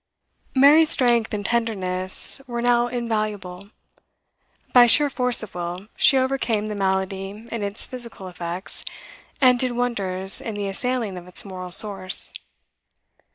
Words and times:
Mary's 0.55 0.89
strength 0.89 1.31
and 1.31 1.45
tenderness 1.45 2.41
were 2.47 2.59
now 2.59 2.87
invaluable. 2.87 3.69
By 4.73 4.87
sheer 4.87 5.11
force 5.11 5.43
of 5.43 5.53
will 5.53 5.89
she 5.95 6.17
overcame 6.17 6.65
the 6.65 6.73
malady 6.73 7.45
in 7.51 7.61
its 7.61 7.85
physical 7.85 8.27
effects, 8.27 8.83
and 9.41 9.59
did 9.59 9.73
wonders 9.73 10.41
in 10.41 10.55
the 10.55 10.67
assailing 10.67 11.17
of 11.19 11.27
its 11.27 11.45
moral 11.45 11.71
source. 11.71 12.33